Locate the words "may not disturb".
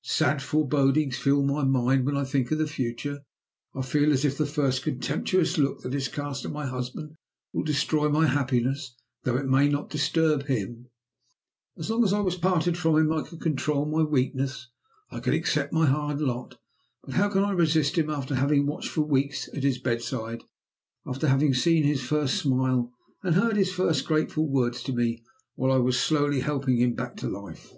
9.44-10.46